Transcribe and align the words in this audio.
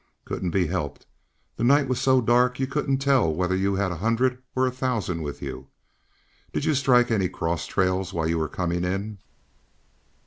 "Couldn't 0.25 0.49
be 0.49 0.65
helped. 0.65 1.05
The 1.57 1.63
night 1.63 1.87
was 1.87 2.01
so 2.01 2.21
dark 2.21 2.59
you 2.59 2.65
couldn't 2.65 2.97
tell 2.97 3.31
whether 3.31 3.55
you 3.55 3.75
had 3.75 3.91
a 3.91 3.97
hundred 3.97 4.41
or 4.55 4.65
a 4.65 4.71
thousand 4.71 5.21
with 5.21 5.43
you. 5.43 5.67
Did 6.53 6.65
you 6.65 6.73
strike 6.73 7.11
any 7.11 7.29
cross 7.29 7.67
trails 7.67 8.11
while 8.11 8.27
you 8.27 8.39
were 8.39 8.49
coming 8.49 8.83
in!" 8.83 9.19